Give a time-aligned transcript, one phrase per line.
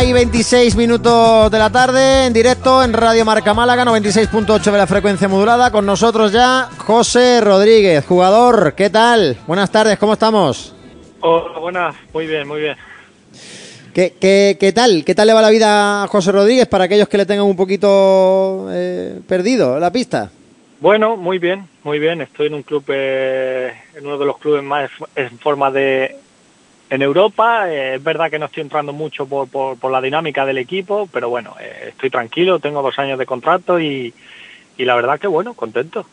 [0.00, 4.78] Una y 26 minutos de la tarde en directo en Radio Marca Málaga, 96.8 de
[4.78, 5.70] la frecuencia modulada.
[5.70, 8.72] Con nosotros ya José Rodríguez, jugador.
[8.74, 9.36] ¿Qué tal?
[9.46, 10.74] Buenas tardes, ¿cómo estamos?
[11.20, 12.76] Hola, buenas, muy bien, muy bien.
[13.92, 15.04] ¿Qué, qué, qué tal?
[15.04, 17.56] ¿Qué tal le va la vida a José Rodríguez para aquellos que le tengan un
[17.56, 20.30] poquito eh, perdido la pista?
[20.80, 22.22] Bueno, muy bien, muy bien.
[22.22, 26.16] Estoy en un club, eh, en uno de los clubes más en forma de
[26.90, 27.70] en Europa.
[27.70, 31.30] Eh, es verdad que no estoy entrando mucho por, por, la dinámica del equipo, pero
[31.30, 32.58] bueno, eh, estoy tranquilo.
[32.58, 34.12] Tengo dos años de contrato y,
[34.76, 36.04] la verdad que bueno, contento.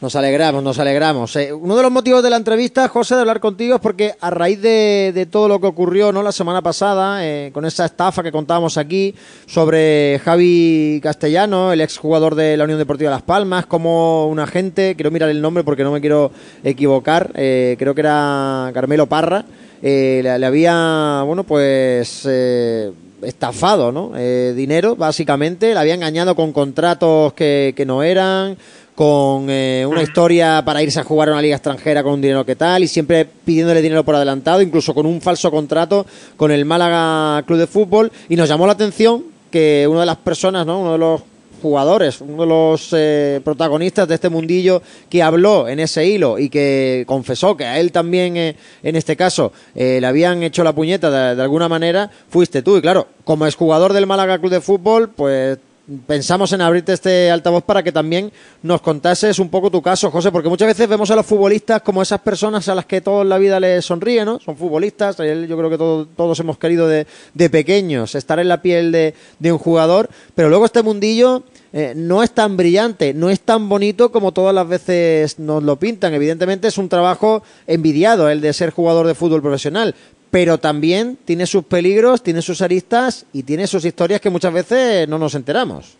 [0.00, 1.34] Nos alegramos, nos alegramos.
[1.34, 4.30] Eh, uno de los motivos de la entrevista, José, de hablar contigo es porque a
[4.30, 8.30] raíz de, de todo lo que ocurrió no la semana pasada, con esa estafa que
[8.30, 9.12] contábamos aquí
[9.46, 15.10] sobre Javi Castellano, el exjugador de la Unión Deportiva Las Palmas, como un agente, quiero
[15.10, 16.30] mirar el nombre porque no me quiero
[16.62, 19.46] equivocar, creo que era Carmelo Parra,
[19.82, 22.22] eh, le, le había, bueno, pues...
[22.26, 24.12] Eh, estafado, ¿no?
[24.16, 28.56] Eh, dinero, básicamente, le había engañado con contratos que, que no eran,
[28.98, 32.44] con eh, una historia para irse a jugar a una liga extranjera con un dinero
[32.44, 36.04] que tal y siempre pidiéndole dinero por adelantado, incluso con un falso contrato
[36.36, 40.16] con el Málaga Club de Fútbol y nos llamó la atención que una de las
[40.16, 40.80] personas, ¿no?
[40.80, 41.22] uno de los
[41.58, 46.48] jugadores, uno de los eh, protagonistas de este mundillo que habló en ese hilo y
[46.48, 50.72] que confesó que a él también, eh, en este caso, eh, le habían hecho la
[50.72, 52.76] puñeta de, alguna manera, fuiste tú.
[52.76, 55.58] Y claro, como exjugador del Málaga Club de Fútbol, pues
[56.06, 58.30] pensamos en abrirte este altavoz para que también
[58.62, 62.02] nos contases un poco tu caso, José, porque muchas veces vemos a los futbolistas como
[62.02, 64.38] esas personas a las que toda la vida les sonríe, ¿no?
[64.40, 68.60] Son futbolistas, yo creo que todo, todos hemos querido de, de, pequeños estar en la
[68.60, 73.28] piel de, de un jugador, pero luego este mundillo eh, no es tan brillante, no
[73.28, 76.14] es tan bonito como todas las veces nos lo pintan.
[76.14, 79.94] Evidentemente es un trabajo envidiado el de ser jugador de fútbol profesional,
[80.30, 85.08] pero también tiene sus peligros, tiene sus aristas y tiene sus historias que muchas veces
[85.08, 85.96] no nos enteramos.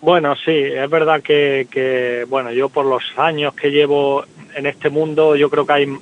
[0.00, 5.34] Bueno, sí, es verdad que, bueno, yo por los años que llevo en este mundo,
[5.34, 5.98] yo creo que hay,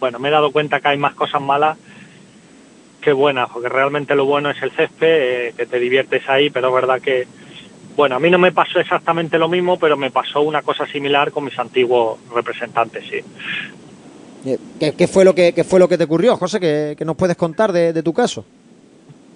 [0.00, 1.78] bueno, me he dado cuenta que hay más cosas malas
[3.00, 5.06] que buenas, porque realmente lo bueno es el césped,
[5.48, 7.28] eh, que te diviertes ahí, pero es verdad que,
[7.94, 11.30] bueno, a mí no me pasó exactamente lo mismo, pero me pasó una cosa similar
[11.30, 13.20] con mis antiguos representantes, sí.
[14.78, 16.60] ¿Qué, qué, fue, lo que, qué fue lo que te ocurrió, José?
[16.60, 18.44] ¿Qué, qué nos puedes contar de, de tu caso?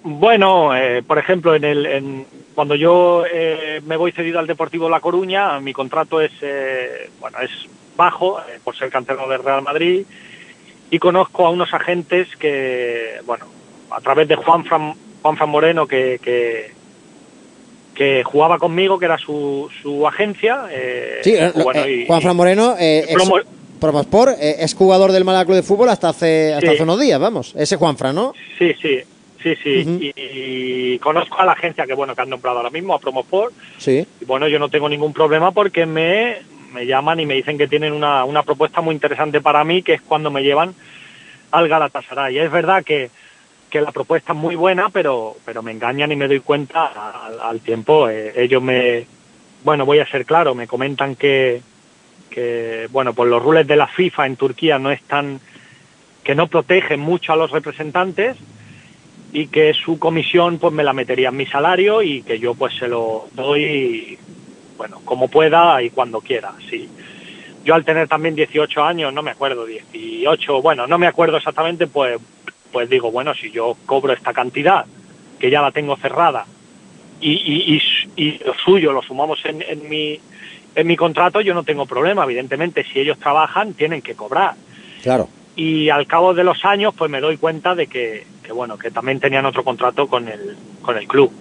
[0.03, 4.89] Bueno, eh, por ejemplo, en el, en, cuando yo eh, me voy cedido al Deportivo
[4.89, 7.51] La Coruña, mi contrato es, eh, bueno, es
[7.95, 10.05] bajo eh, por ser canterano del Real Madrid
[10.89, 13.45] y conozco a unos agentes que, bueno,
[13.91, 16.71] a través de Juan Fran, Juan Fran Moreno que, que,
[17.93, 20.65] que jugaba conmigo, que era su, su agencia.
[20.71, 22.75] Eh, sí, bueno, y, Juan Fran Moreno.
[22.79, 23.05] Eh,
[23.81, 26.73] promo, Promosport eh, es jugador del Málaga Club de Fútbol hasta hace hasta sí.
[26.75, 27.53] hace unos días, vamos.
[27.57, 28.33] Ese Juanfran, ¿no?
[28.57, 28.99] Sí, sí,
[29.41, 29.83] sí, sí.
[29.85, 30.13] Uh -huh.
[30.15, 33.53] y, y, conozco a la agencia que bueno que han nombrado ahora mismo, a Promosport.
[33.77, 34.05] Sí.
[34.21, 36.37] Y bueno, yo no tengo ningún problema porque me,
[36.73, 39.93] me llaman y me dicen que tienen una, una propuesta muy interesante para mí, que
[39.95, 40.73] es cuando me llevan
[41.51, 42.35] al Galatasaray.
[42.35, 43.09] Y es verdad que,
[43.69, 46.85] que la propuesta es muy buena, pero, pero me engañan y me doy cuenta
[47.25, 48.09] al, al tiempo.
[48.09, 49.05] Eh, ellos me,
[49.63, 51.61] bueno, voy a ser claro, me comentan que
[52.31, 55.39] que, bueno, pues los rules de la FIFA en Turquía no están,
[56.23, 58.37] que no protegen mucho a los representantes
[59.33, 62.73] y que su comisión pues me la metería en mi salario y que yo pues
[62.75, 64.17] se lo doy,
[64.77, 66.89] bueno, como pueda y cuando quiera, sí.
[67.63, 71.85] Yo al tener también 18 años, no me acuerdo, 18, bueno, no me acuerdo exactamente,
[71.85, 72.19] pues,
[72.71, 74.85] pues digo, bueno, si yo cobro esta cantidad,
[75.37, 76.45] que ya la tengo cerrada,
[77.19, 80.19] y, y, y, y lo suyo lo sumamos en, en mi
[80.75, 84.55] en mi contrato yo no tengo problema, evidentemente si ellos trabajan tienen que cobrar.
[85.01, 85.27] Claro.
[85.55, 88.91] Y al cabo de los años pues me doy cuenta de que, que bueno, que
[88.91, 91.31] también tenían otro contrato con el, con el club.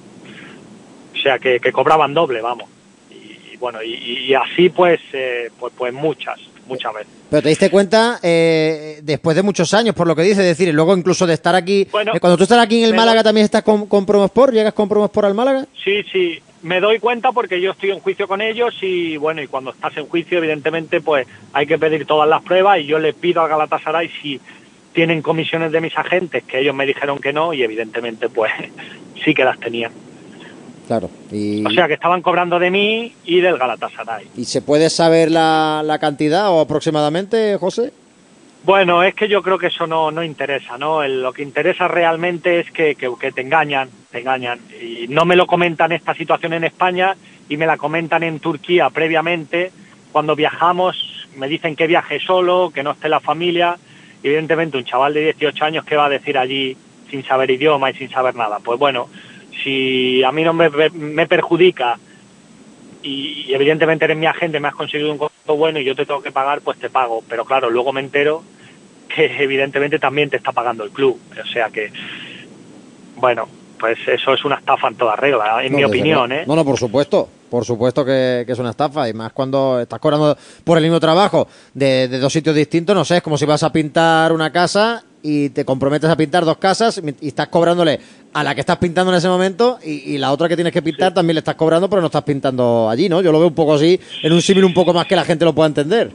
[1.12, 2.69] O sea, que, que cobraban doble, vamos.
[3.10, 3.92] Y, y bueno, y,
[4.28, 7.12] y, así pues, eh, pues, pues muchas, muchas veces.
[7.28, 10.72] Pero te diste cuenta eh, después de muchos años, por lo que dices, es decir,
[10.74, 13.44] luego incluso de estar aquí, bueno, eh, cuando tú estás aquí en el Málaga también
[13.44, 15.66] estás con, con Promosport, llegas con Promosport al Málaga.
[15.84, 19.46] Sí, sí, me doy cuenta porque yo estoy en juicio con ellos y bueno, y
[19.46, 23.12] cuando estás en juicio evidentemente pues hay que pedir todas las pruebas y yo le
[23.12, 24.40] pido a Galatasaray si
[24.92, 28.52] tienen comisiones de mis agentes, que ellos me dijeron que no y evidentemente pues
[29.24, 29.92] sí que las tenían.
[30.86, 31.08] Claro.
[31.30, 31.64] Y...
[31.64, 34.26] O sea que estaban cobrando de mí y del Galatasaray.
[34.36, 37.92] ¿Y se puede saber la, la cantidad o aproximadamente, José?
[38.64, 41.02] Bueno, es que yo creo que eso no, no interesa, ¿no?
[41.02, 44.60] El, lo que interesa realmente es que, que, que, te engañan, te engañan.
[44.80, 47.16] Y no me lo comentan esta situación en España
[47.48, 49.72] y me la comentan en Turquía previamente.
[50.12, 53.76] Cuando viajamos me dicen que viaje solo, que no esté la familia.
[54.22, 56.76] Y evidentemente un chaval de 18 años que va a decir allí
[57.10, 58.58] sin saber idioma y sin saber nada.
[58.60, 59.08] Pues bueno,
[59.62, 61.98] si a mí no me, me perjudica
[63.02, 66.22] y, evidentemente eres mi agente, me has conseguido un costo bueno y yo te tengo
[66.22, 67.22] que pagar, pues te pago.
[67.28, 68.42] Pero claro, luego me entero
[69.08, 71.18] que evidentemente también te está pagando el club.
[71.42, 71.90] O sea que,
[73.16, 73.48] bueno,
[73.81, 76.31] pues eso es una estafa en toda regla, en mi opinión.
[76.31, 76.44] ¿eh?
[76.47, 77.29] No, no, por supuesto.
[77.50, 81.49] Por supuesto que, es una estafa, y más cuando estás cobrando por el mismo trabajo
[81.75, 85.03] de, de, dos sitios distintos, no sé, es como si vas a pintar una casa
[85.23, 87.99] y te comprometes a pintar dos casas y estás cobrándole
[88.32, 91.12] a la que estás pintando en ese momento y, la otra que tienes que pintar
[91.12, 93.21] también le estás cobrando, pero no estás pintando allí, ¿no?
[93.21, 95.44] Yo lo veo un poco así, en un símil un poco más que la gente
[95.44, 96.11] lo pueda entender.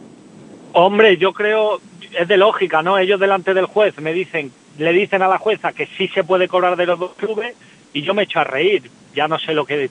[0.71, 1.81] Hombre, yo creo,
[2.17, 2.97] es de lógica, ¿no?
[2.97, 6.47] Ellos delante del juez me dicen, le dicen a la jueza que sí se puede
[6.47, 7.55] cobrar de los dos clubes
[7.93, 8.89] y yo me echo a reír.
[9.13, 9.89] Ya no sé lo que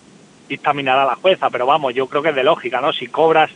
[0.49, 2.93] dictaminará la jueza, pero vamos, yo creo que es de lógica, ¿no?
[2.93, 3.51] Si cobras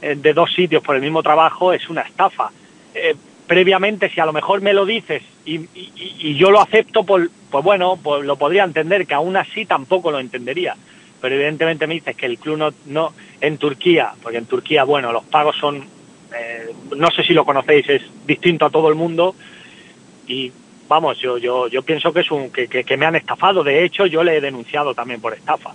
[0.00, 2.50] eh, de dos sitios por el mismo trabajo es una estafa.
[2.94, 3.14] Eh,
[3.46, 7.98] previamente, si a lo mejor me lo dices y, yo lo acepto, pues, pues, bueno,
[8.02, 10.74] pues lo podría entender, que aún así tampoco lo entendería.
[11.20, 15.12] Pero evidentemente me dices que el club no, no en Turquía, porque en Turquía, bueno,
[15.12, 15.84] los pagos son,
[16.34, 19.34] eh, no sé si lo conocéis, es distinto a todo el mundo
[20.26, 20.50] y
[20.92, 23.64] vamos, yo, yo, yo pienso que es un, que, que me han estafado.
[23.64, 25.72] De hecho, yo le he denunciado también por estafa.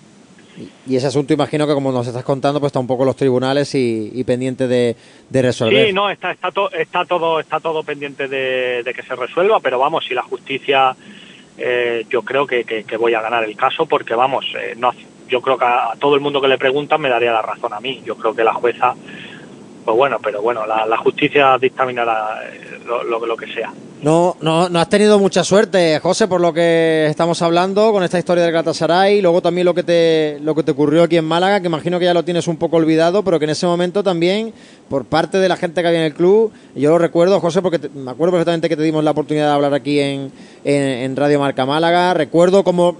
[0.87, 3.73] Y ese asunto imagino que como nos estás contando, pues está un poco los tribunales
[3.73, 4.95] y, pendiente de,
[5.31, 5.87] resolver.
[5.87, 10.05] Sí, no, está, está, está, todo, está todo pendiente de, que se resuelva, pero vamos,
[10.05, 10.95] si la justicia,
[11.57, 14.91] eh, yo creo que, que, voy a ganar el caso porque vamos, eh, no,
[15.27, 17.79] yo creo que a, todo el mundo que le preguntan me daría la razón a
[17.79, 18.01] mí.
[18.05, 18.95] Yo creo que la jueza,
[19.83, 23.71] pues bueno, pero bueno, la, justicia dictaminará eh, lo, lo que sea.
[24.01, 28.19] No, no, no has tenido mucha suerte, José, por lo que estamos hablando con esta
[28.19, 31.61] historia del Galatasaray, luego también lo que te lo que te ocurrió aquí en Málaga,
[31.61, 34.53] que imagino que ya lo tienes un poco olvidado, pero que en ese momento también
[34.87, 37.89] por parte de la gente que había en el club, yo lo recuerdo, José, porque
[37.95, 40.31] me acuerdo perfectamente que te dimos la oportunidad de hablar aquí en,
[40.63, 42.97] en, Radio Marca Málaga, recuerdo como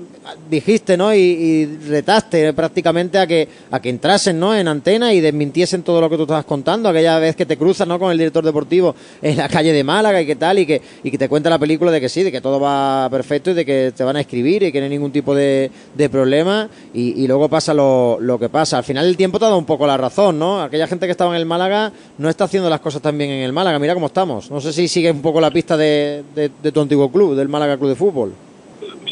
[0.50, 1.14] dijiste, ¿no?
[1.14, 4.56] Y, retaste prácticamente a que a que entrasen, ¿no?
[4.56, 7.88] En antena y desmintiesen todo lo que tú estabas contando, aquella vez que te cruzas,
[7.88, 8.00] ¿no?
[8.00, 11.12] Con el director deportivo en la calle de Málaga y qué tal, y que y
[11.12, 13.66] que te cuenta la película de que sí, de que todo va perfecto y de
[13.66, 17.28] que te van a escribir y que no hay ningún tipo de, de problema y,
[17.28, 18.78] luego pasa lo, lo, que pasa.
[18.78, 20.62] Al final el tiempo te ha dado un poco la razón, ¿no?
[20.62, 23.44] Aquella gente que estaba en el Málaga no está haciendo las cosas tan bien en
[23.44, 23.80] el Málaga.
[23.80, 24.50] Mira cómo estamos.
[24.50, 27.78] No sé si sigue un poco la pista de, de, tu antiguo club, del Málaga
[27.78, 28.47] Club de Fútbol.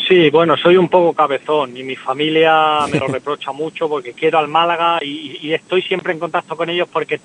[0.08, 4.38] Sí, bueno, soy un poco cabezón y mi familia me lo reprocha mucho porque quiero
[4.38, 7.20] al Málaga y, y, estoy siempre en contacto con ellos porque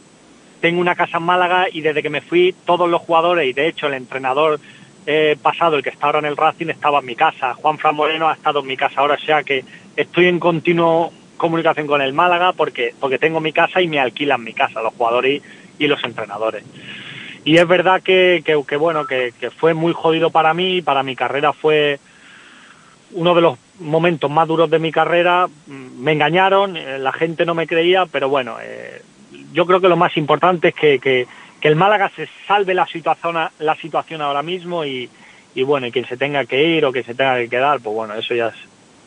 [0.61, 3.69] tengo una casa en Málaga y desde que me fui todos los jugadores y de
[3.69, 4.61] hecho el entrenador
[5.07, 7.55] eh, pasado, el que está ahora en el Racing, estaba en mi casa.
[7.55, 9.65] Juan Fran Moreno ha estado en mi casa ahora, o sea que
[9.97, 14.45] estoy en continuo comunicación con el Málaga porque, porque tengo mi casa y me alquilan
[14.45, 15.43] mi casa, los jugadores
[15.79, 16.63] y, los entrenadores.
[17.45, 21.17] Y es verdad que, que, bueno, que, que, fue muy jodido para mí, para mi
[21.17, 21.99] carrera fue
[23.13, 25.49] uno de los momentos más duros de mi carrera.
[25.67, 29.03] Me engañaron, eh, la gente no me creía, pero bueno, eh,
[29.53, 31.27] yo creo que lo más importante es que, que,
[31.63, 35.11] el Málaga se salve la situación, la situación ahora mismo y,
[35.55, 37.95] y bueno, y quien se tenga que ir o que se tenga que quedar, pues
[37.95, 38.53] bueno, eso ya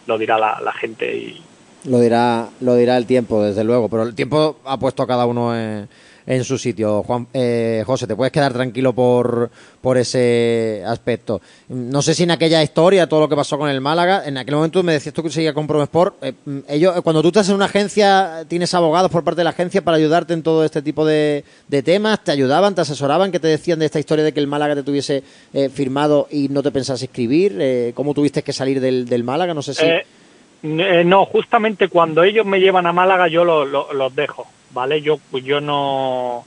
[0.06, 1.42] lo dirá la, la gente y,
[1.86, 5.26] lo dirá, lo dirá el tiempo, desde luego, pero el tiempo ha puesto a cada
[5.26, 5.90] uno en,
[6.26, 7.04] en su sitio.
[7.04, 9.50] Juan, eh, José, te puedes quedar tranquilo por,
[9.82, 11.42] por ese aspecto.
[11.70, 14.56] No sé si en aquella historia, todo lo que pasó con el Málaga, en aquel
[14.56, 16.16] momento me decías tú que seguía con Promesport.
[16.24, 16.34] Eh,
[16.68, 19.98] ellos, cuando tú estás en una agencia, tienes abogados por parte de la agencia para
[19.98, 21.44] ayudarte en todo este tipo de,
[21.84, 24.76] temas, te ayudaban, te asesoraban, que te decían de esta historia de que el Málaga
[24.76, 27.58] te tuviese eh, firmado y no te pensás escribir.
[27.60, 29.54] Eh, ¿Cómo tuviste que salir del, del Málaga?
[29.54, 29.86] No sé si.
[29.86, 35.02] Eh, no, justamente cuando ellos me llevan a Málaga yo los dejo, ¿vale?
[35.02, 36.46] Yo, yo no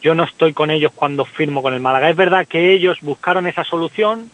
[0.00, 2.08] yo no estoy con ellos cuando firmo con el Málaga.
[2.08, 4.30] Es verdad que ellos buscaron esa solución,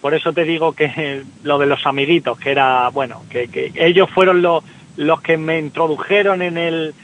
[0.00, 4.10] por eso te digo que lo de los amiguitos, que era, bueno, que, que ellos
[4.10, 4.64] fueron los,
[4.96, 6.94] los que me introdujeron en el,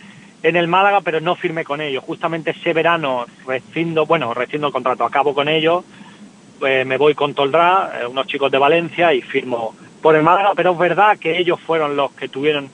[0.42, 2.02] en el Málaga, pero no firmé con ellos.
[2.04, 5.84] Justamente ese verano rescindo, bueno, rescindo el contrato, acabo con ellos,
[6.58, 10.52] pues me voy con Toldrá, eh, unos chicos de Valencia, y firmo por el Málaga,
[10.56, 12.68] pero es verdad que ellos fueron los que tuvieron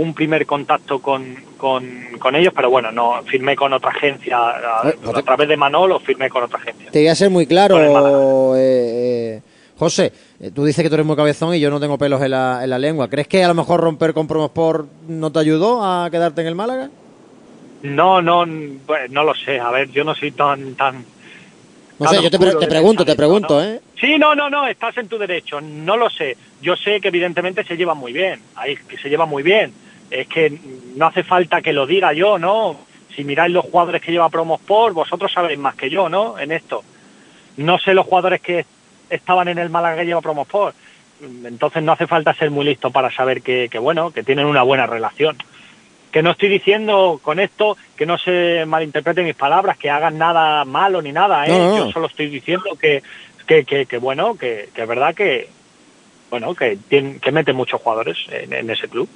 [0.00, 5.22] un primer contacto con, con, ellos, pero bueno, no firmé con otra agencia, a, eh,
[5.24, 6.90] través de Manolo firmé con otra agencia.
[6.90, 9.42] Te voy a ser muy claro, eh, eh,
[9.78, 10.12] José,
[10.54, 12.70] tú dices que tú eres muy cabezón y yo no tengo pelos en la, en
[12.70, 13.08] la lengua.
[13.08, 16.54] ¿Crees que a lo mejor romper con Promosport no te ayudó a quedarte en el
[16.54, 16.90] Málaga?
[17.82, 18.44] No, no,
[18.86, 19.58] pues, no lo sé.
[19.58, 21.04] A ver, yo no soy tan tan
[22.00, 23.78] no sé, yo te, pregunto, te pregunto, ¿eh?
[24.00, 26.34] Sí, no, no, no, estás en tu derecho, no lo sé.
[26.62, 29.74] Yo sé que evidentemente se lleva muy bien, ahí que se lleva muy bien.
[30.10, 30.58] Es que
[30.96, 32.76] no hace falta que lo diga yo, ¿no?
[33.14, 36.38] Si miráis los jugadores que lleva Promosport, vosotros sabéis más que yo, ¿no?
[36.38, 36.82] En esto.
[37.56, 38.64] No sé los jugadores que
[39.08, 40.74] estaban en el Málaga que lleva Promosport.
[41.44, 44.62] Entonces no hace falta ser muy listo para saber que, que, bueno, que tienen una
[44.62, 45.36] buena relación.
[46.10, 50.64] Que no estoy diciendo con esto que no se malinterpreten mis palabras, que hagan nada
[50.64, 51.50] malo ni nada, ¿eh?
[51.50, 51.76] No, no, no.
[51.86, 53.02] Yo solo estoy diciendo que,
[53.46, 55.48] que, que, que bueno, que, que es verdad que,
[56.30, 59.08] bueno, que, tiene, que mete muchos jugadores en, en ese club.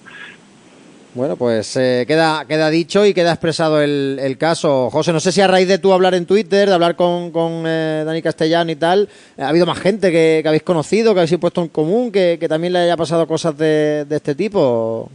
[1.14, 4.90] Bueno, pues eh, queda, queda dicho y queda expresado el, el, caso.
[4.90, 7.62] José, no sé si a raíz de tú hablar en Twitter, de hablar con, con
[7.68, 11.38] eh, Dani Castellano y tal, ha habido más gente que, que habéis conocido, que habéis
[11.38, 15.08] puesto en común, que, que también le haya pasado cosas de, de, este tipo.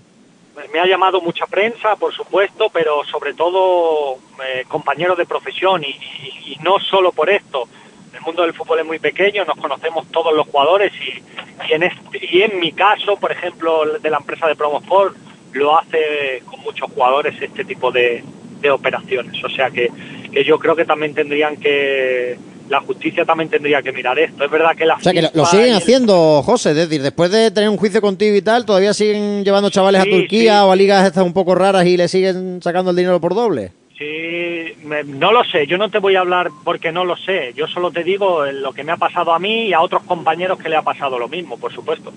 [0.72, 5.88] Me ha llamado mucha prensa, por supuesto, pero sobre todo eh, compañeros de profesión y,
[5.88, 7.68] y, y, no solo por esto.
[8.14, 11.84] El mundo del fútbol es muy pequeño, nos conocemos todos los jugadores y, y en,
[11.84, 15.18] este, y en mi caso, por ejemplo, de la empresa de Promosport,
[15.54, 18.24] lo hace con muchos jugadores este tipo de,
[18.62, 19.44] de operaciones.
[19.44, 19.90] O sea que,
[20.32, 22.38] que, yo creo que también tendrían que.
[22.70, 24.46] La justicia también tendría que mirar esto.
[24.46, 24.96] Es verdad que la.
[24.96, 26.72] O sea, que lo, lo siguen haciendo, José.
[26.72, 30.10] Es decir, después de tener un juicio contigo y tal, todavía siguen llevando chavales sí,
[30.10, 30.66] a Turquía sí.
[30.66, 33.72] o a ligas estas un poco raras y le siguen sacando el dinero por doble.
[33.98, 35.66] Sí, me, no lo sé.
[35.66, 37.54] Yo no te voy a hablar porque no lo sé.
[37.56, 40.60] Yo solo te digo lo que me ha pasado a mí y a otros compañeros
[40.60, 42.14] que le ha pasado lo mismo, por supuesto.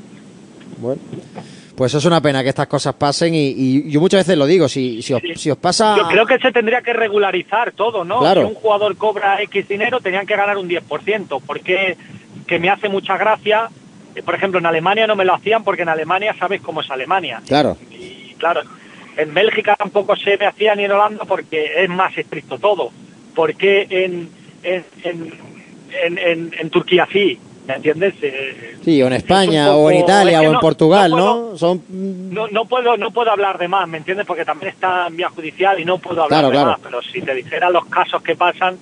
[0.79, 1.01] Bueno.
[1.77, 4.69] Pues es una pena que estas cosas pasen y, y yo muchas veces lo digo,
[4.69, 5.97] si, si, os, si, os, pasa...
[5.97, 8.21] Yo creo que se tendría que regularizar todo, ¿no?
[8.21, 8.43] Claro.
[8.43, 11.97] Si un jugador cobra X dinero, tenían que ganar un 10%, porque
[12.47, 13.71] que me hace mucha gracia,
[14.15, 16.91] eh, por ejemplo, en Alemania no me lo hacían porque en Alemania sabes cómo es
[16.91, 17.41] Alemania.
[17.47, 17.79] Claro.
[17.91, 18.63] Y claro,
[19.17, 22.91] en Bélgica tampoco se me hacía ni en Holanda porque es más estricto todo.
[23.35, 24.29] Porque en,
[24.63, 27.39] en, en, en, en Turquía sí,
[27.73, 28.15] ¿me entiendes?
[28.23, 31.17] Eh, sí, o en España, poco, o en Italia, o en no, Portugal, ¿no?
[31.17, 31.59] Puedo, ¿no?
[31.59, 31.83] Son...
[31.89, 32.49] ¿no?
[32.49, 34.27] No, puedo, no puedo hablar de más, ¿me entiendes?
[34.27, 36.71] Porque también está en vía judicial y no puedo hablar claro, de claro.
[36.73, 36.81] más.
[36.83, 38.77] Pero si te dijera los casos que pasan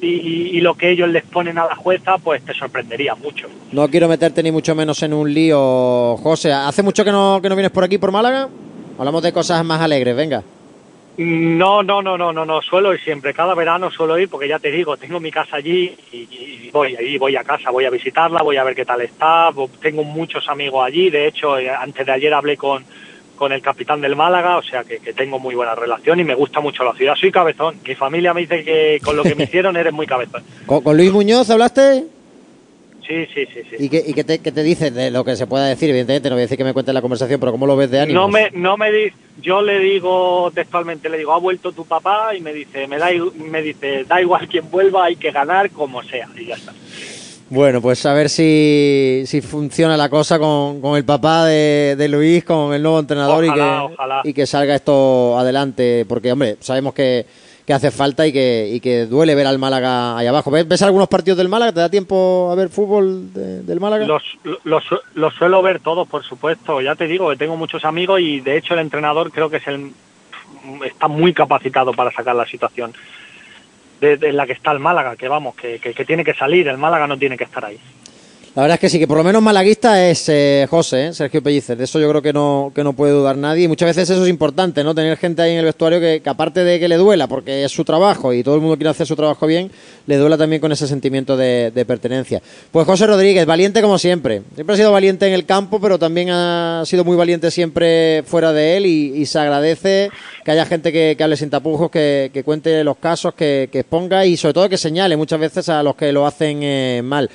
[0.00, 3.48] y, y, y, lo que ellos les ponen a la jueza, pues te sorprendería mucho.
[3.72, 6.52] No quiero meterte ni mucho menos en un lío, José.
[6.52, 8.48] ¿Hace mucho que no, que no vienes por aquí, por Málaga?
[8.98, 10.42] Hablamos de cosas más alegres, venga.
[11.18, 14.58] No, no, no, no, no, no, suelo ir siempre, cada verano suelo ir porque ya
[14.58, 17.90] te digo, tengo mi casa allí y, y voy ahí, voy a casa, voy a
[17.90, 19.48] visitarla, voy a ver qué tal está,
[19.80, 22.84] tengo muchos amigos allí, de hecho, eh, antes de ayer hablé con,
[23.34, 26.34] con el capitán del Málaga, o sea que, que, tengo muy buena relación y me
[26.34, 29.44] gusta mucho la ciudad, soy cabezón, mi familia me dice que con lo que me
[29.44, 30.42] hicieron eres muy cabezón.
[30.66, 32.15] ¿Con, con Luis Muñoz hablaste?
[33.06, 33.76] Sí, sí, sí, sí.
[33.78, 35.90] ¿Y qué, y qué te, qué te dice de lo que se pueda decir?
[35.90, 38.00] Evidentemente no voy a decir que me cuente la conversación, pero ¿cómo lo ves de
[38.00, 38.20] ánimo?
[38.20, 42.34] No me, no me dice, yo le digo textualmente, le digo, ha vuelto tu papá
[42.34, 46.02] y me dice, me da, me dice, da igual quien vuelva, hay que ganar como
[46.02, 46.72] sea y ya está.
[47.48, 52.08] Bueno, pues a ver si, si funciona la cosa con, con el papá de, de,
[52.08, 54.20] Luis, con el nuevo entrenador ojalá, y, que, ojalá.
[54.24, 57.24] y que salga esto adelante, porque hombre, sabemos que
[57.66, 60.52] que hace falta y que, y que duele ver al Málaga ahí abajo.
[60.52, 61.72] ¿Ves, ¿Ves, algunos partidos del Málaga?
[61.72, 64.06] ¿Te da tiempo a ver fútbol de, del Málaga?
[64.06, 64.22] Los,
[64.62, 66.80] los, los, suelo ver todos, por supuesto.
[66.80, 69.66] Ya te digo que tengo muchos amigos y de hecho el entrenador creo que es
[69.66, 69.92] el
[70.84, 72.92] está muy capacitado para sacar la situación
[74.00, 77.06] de, la que está el Málaga, que vamos, que, que tiene que salir, el Málaga
[77.06, 77.78] no tiene que estar ahí.
[78.56, 81.12] La verdad es que sí, que por lo menos malaguista es eh, José, ¿eh?
[81.12, 81.76] Sergio Pellicer.
[81.76, 83.64] De eso yo creo que no, que no puede dudar nadie.
[83.64, 84.94] Y muchas veces eso es importante, ¿no?
[84.94, 87.84] Tener gente ahí en el vestuario que, aparte de que le duela, porque es su
[87.84, 89.70] trabajo y todo el mundo quiere hacer su trabajo bien,
[90.06, 92.40] le duela también con ese sentimiento de, pertenencia.
[92.72, 94.40] Pues José Rodríguez, valiente como siempre.
[94.54, 98.54] Siempre ha sido valiente en el campo, pero también ha sido muy valiente siempre fuera
[98.54, 100.08] de él y, y se agradece
[100.46, 103.80] que haya gente que, que hable sin tapujos, que, que, cuente los casos, que, que
[103.80, 107.28] exponga y sobre todo que señale muchas veces a los que lo hacen eh, mal.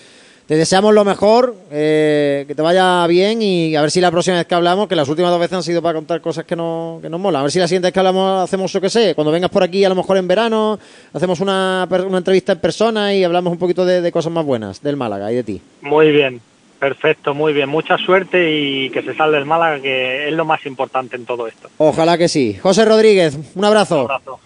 [0.52, 4.36] Te deseamos lo mejor, eh, que te vaya bien y a ver si la próxima
[4.36, 7.00] vez que hablamos, que las últimas dos veces han sido para contar cosas que, no,
[7.02, 9.16] que nos molan, a ver si la siguiente vez que hablamos hacemos, yo que sé,
[9.16, 10.78] cuando vengas por aquí a lo mejor en verano,
[11.14, 14.84] hacemos una, una entrevista en persona y hablamos un poquito de, de cosas más buenas
[14.84, 15.62] del Málaga y de ti.
[15.84, 16.42] Muy bien,
[16.82, 17.70] Perfecto, muy bien.
[17.70, 21.48] Mucha suerte y que se salve el Málaga, que es lo más importante en todo
[21.48, 21.70] esto.
[21.78, 22.58] Ojalá que sí.
[22.62, 24.04] José Rodríguez, un abrazo.
[24.04, 24.40] Un abrazo.